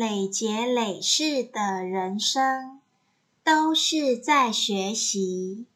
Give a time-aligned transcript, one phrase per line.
[0.00, 2.80] 累劫累世的人生，
[3.44, 5.66] 都是在学习。